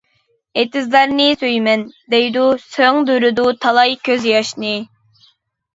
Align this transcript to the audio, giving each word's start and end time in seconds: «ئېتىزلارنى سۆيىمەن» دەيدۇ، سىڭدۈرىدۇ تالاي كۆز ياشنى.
«ئېتىزلارنى 0.61 1.27
سۆيىمەن» 1.41 1.83
دەيدۇ، 2.15 2.47
سىڭدۈرىدۇ 2.65 3.47
تالاي 3.67 3.95
كۆز 4.11 4.29
ياشنى. 4.35 4.77